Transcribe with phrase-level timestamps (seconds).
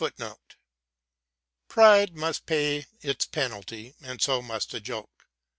[1.67, 5.27] Pride must pay its penalty, and so must a joke.